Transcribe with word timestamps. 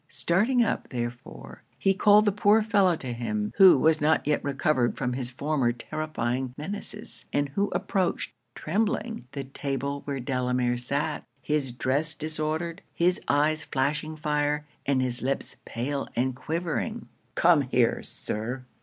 Starting 0.09 0.63
up, 0.63 0.89
therefore, 0.89 1.61
he 1.77 1.93
called 1.93 2.25
the 2.25 2.31
poor 2.31 2.63
fellow 2.63 2.95
to 2.95 3.13
him, 3.13 3.53
who 3.57 3.77
was 3.77 4.01
not 4.01 4.25
yet 4.25 4.43
recovered 4.43 4.97
from 4.97 5.13
his 5.13 5.29
former 5.29 5.71
terrifying 5.71 6.55
menaces; 6.57 7.27
and 7.31 7.49
who 7.49 7.69
approached, 7.69 8.33
trembling, 8.55 9.27
the 9.33 9.43
table 9.43 10.01
where 10.05 10.19
Delamere 10.19 10.77
sat; 10.79 11.23
his 11.43 11.71
dress 11.71 12.15
disordered, 12.15 12.81
his 12.95 13.21
eyes 13.27 13.63
flashing 13.65 14.15
fire, 14.17 14.65
and 14.87 15.03
his 15.03 15.21
lips 15.21 15.57
pale 15.65 16.07
and 16.15 16.35
quivering. 16.35 17.07
'Come 17.35 17.61
here, 17.61 18.01
Sir!' 18.01 18.65